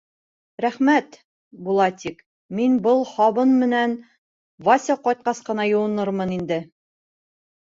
[0.63, 1.17] —Рәхмәт,
[1.67, 2.23] Булатик,
[2.59, 3.93] мин был һабын менән
[4.69, 6.61] Вася ҡайтҡас ҡына йыуынырмын инде!